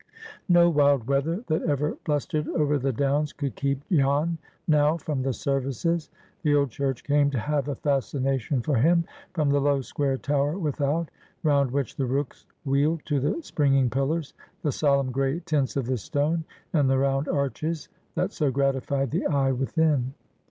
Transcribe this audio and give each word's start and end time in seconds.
No 0.49 0.67
wild 0.67 1.05
weather 1.05 1.43
that 1.45 1.61
ever 1.61 1.95
blustered 2.05 2.47
over 2.47 2.79
the 2.79 2.91
downs 2.91 3.33
could 3.33 3.55
keep 3.55 3.87
Jan 3.91 4.39
now 4.67 4.97
from 4.97 5.21
the 5.21 5.31
services. 5.31 6.09
The 6.41 6.55
old 6.55 6.71
church 6.71 7.03
came 7.03 7.29
to 7.29 7.37
have 7.37 7.67
a 7.67 7.75
fascination 7.75 8.63
for 8.63 8.77
him, 8.77 9.05
from 9.35 9.51
the 9.51 9.61
low, 9.61 9.81
square 9.81 10.17
tower 10.17 10.57
without, 10.57 11.11
round 11.43 11.69
which 11.69 11.97
the 11.97 12.07
rooks 12.07 12.47
wheeled, 12.65 13.05
to 13.05 13.19
the 13.19 13.43
springing 13.43 13.91
pillars, 13.91 14.33
the 14.63 14.71
solemn 14.71 15.11
gray 15.11 15.39
tints 15.41 15.77
of 15.77 15.85
the 15.85 15.97
stone, 15.97 16.45
and 16.73 16.89
the 16.89 16.97
round 16.97 17.27
arches 17.27 17.87
that 18.15 18.31
so 18.31 18.49
gratified 18.49 19.11
the 19.11 19.27
eye 19.27 19.51
within. 19.51 20.15